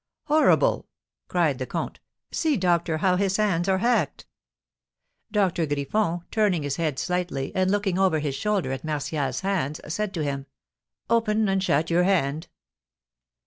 [0.23, 0.87] "Horrible!"
[1.27, 1.99] cried the comte.
[2.31, 4.25] "See, doctor, how his hands are hacked!"
[5.31, 10.11] Doctor Griffon, turning his head slightly, and looking over his shoulder at Martial's hands, said
[10.15, 10.47] to him,
[11.07, 12.47] "Open and shut your hand."